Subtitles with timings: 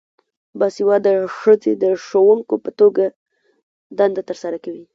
[0.59, 3.05] باسواده ښځې د ښوونکو په توګه
[3.97, 4.83] دنده ترسره کوي.